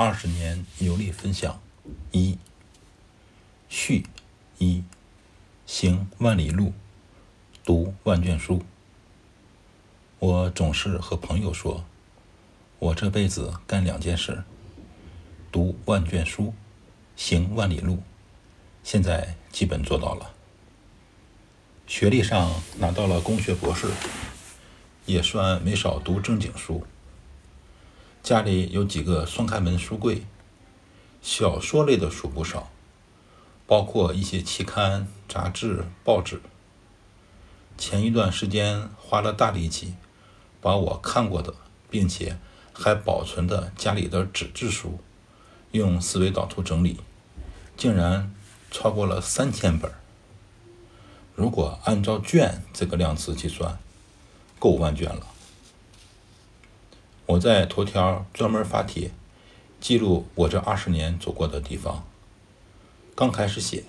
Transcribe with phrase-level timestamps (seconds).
[0.00, 1.60] 二十年游历分享
[2.12, 2.38] 一
[3.68, 4.06] 序
[4.58, 4.84] 一
[5.66, 6.72] 行万里路，
[7.64, 8.62] 读万卷书。
[10.20, 11.84] 我总是和朋友说，
[12.78, 14.44] 我这辈子干两件事：
[15.50, 16.54] 读万卷书，
[17.16, 18.00] 行万里路。
[18.84, 20.32] 现在基本做到了。
[21.88, 23.88] 学历上拿到了工学博士，
[25.06, 26.86] 也算没少读正经书。
[28.28, 30.26] 家里有几个双开门书柜，
[31.22, 32.68] 小说类的书不少，
[33.66, 36.42] 包括一些期刊、杂志、报纸。
[37.78, 39.94] 前一段时间花了大力气，
[40.60, 41.54] 把我看过的，
[41.88, 42.36] 并且
[42.74, 45.00] 还保存的家里的纸质书，
[45.70, 47.00] 用思维导图整理，
[47.78, 48.30] 竟然
[48.70, 49.90] 超过了三千本。
[51.34, 53.78] 如果按照卷这个量词计算，
[54.58, 55.26] 够万卷了。
[57.28, 59.10] 我在头条专门发帖，
[59.78, 62.06] 记录我这二十年走过的地方。
[63.14, 63.84] 刚开始写，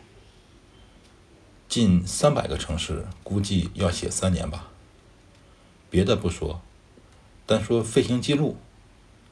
[1.70, 4.68] 近三百个城市，估计要写三年吧。
[5.90, 6.60] 别的不说，
[7.46, 8.58] 单说飞行记录，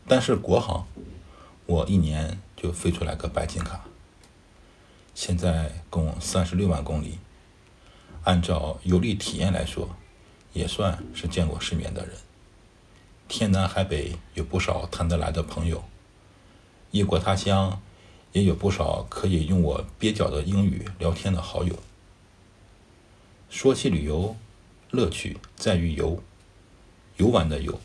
[0.07, 0.87] 单是国航，
[1.65, 3.83] 我一年就飞出来个白金卡。
[5.13, 7.19] 现在共三十六万公里，
[8.23, 9.89] 按照游历体验来说，
[10.53, 12.15] 也算是见过世面的人。
[13.27, 15.83] 天南海北有不少谈得来的朋友，
[16.91, 17.81] 异国他乡
[18.31, 21.77] 也有不少可以用我蹩脚的英语聊天的好友。
[23.49, 24.37] 说起旅游，
[24.91, 26.23] 乐趣在于游，
[27.17, 27.79] 游玩的游，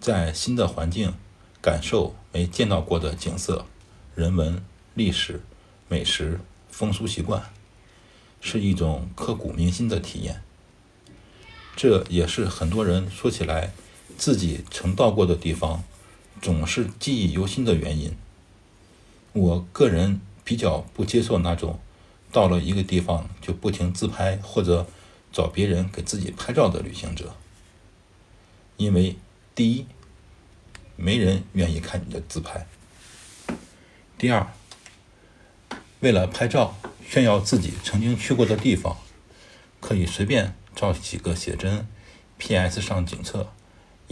[0.00, 1.14] 在新的环境
[1.60, 3.66] 感受没见到过的景色、
[4.16, 5.42] 人文、历史、
[5.88, 7.52] 美食、风俗习惯，
[8.40, 10.42] 是一种刻骨铭心的体验。
[11.76, 13.70] 这也是很多人说起来。
[14.16, 15.84] 自己曾到过的地方，
[16.40, 18.16] 总是记忆犹新的原因。
[19.32, 21.80] 我个人比较不接受那种
[22.30, 24.86] 到了一个地方就不停自拍或者
[25.32, 27.34] 找别人给自己拍照的旅行者，
[28.76, 29.16] 因为
[29.54, 29.86] 第一，
[30.96, 32.66] 没人愿意看你的自拍；
[34.18, 34.52] 第二，
[36.00, 36.76] 为了拍照
[37.08, 38.98] 炫耀自己曾经去过的地方，
[39.80, 41.86] 可以随便照几个写真
[42.38, 42.80] ，P.S.
[42.80, 43.52] 上景色。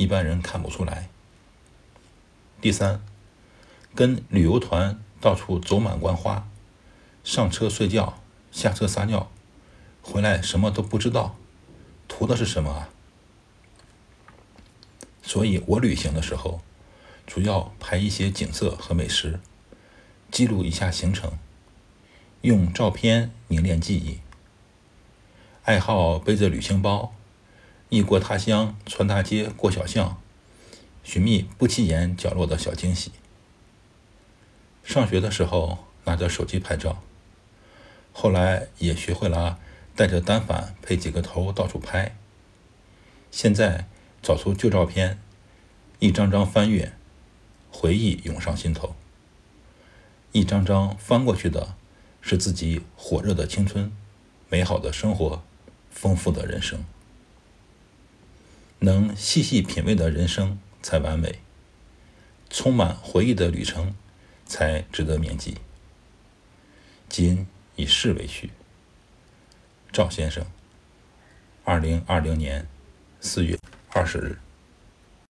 [0.00, 1.11] 一般人看不出来。
[2.59, 3.03] 第三，
[3.94, 6.49] 跟旅游团到处走马观花，
[7.22, 8.19] 上车睡觉，
[8.50, 9.31] 下车撒尿，
[10.00, 11.37] 回来什么都不知道，
[12.09, 12.88] 图的是什么啊？
[15.22, 16.62] 所以我旅行的时候，
[17.27, 19.38] 主要拍一些景色和美食，
[20.31, 21.32] 记录一下行程，
[22.41, 24.21] 用照片凝练记忆。
[25.65, 27.12] 爱好背着旅行包。
[27.90, 30.22] 异国他乡，穿大街过小巷，
[31.02, 33.10] 寻觅不起眼角落的小惊喜。
[34.84, 37.02] 上学的时候拿着手机拍照，
[38.12, 39.58] 后来也学会了
[39.96, 42.16] 带着单反配几个头到处拍。
[43.32, 43.86] 现在
[44.22, 45.18] 找出旧照片，
[45.98, 46.92] 一张张翻阅，
[47.72, 48.94] 回忆涌上心头。
[50.30, 51.74] 一张张翻过去的，
[52.20, 53.90] 是自己火热的青春，
[54.48, 55.42] 美好的生活，
[55.90, 56.84] 丰富的人生。
[58.80, 61.41] 能细细品味的人生才完美，
[62.48, 63.94] 充满回忆的旅程
[64.46, 65.58] 才值得铭记。
[67.08, 67.46] 今
[67.76, 68.50] 以事为序。
[69.92, 70.46] 赵先生，
[71.64, 72.66] 二零二零年
[73.20, 73.58] 四月
[73.90, 74.38] 二十日。